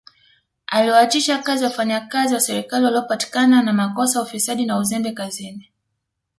[0.67, 5.71] Aliwaachisha kazi wafanyikazi wa serikali waliopatikana na makosa ya ufisadi na uzembe kazini